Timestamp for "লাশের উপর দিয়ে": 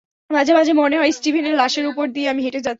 1.55-2.27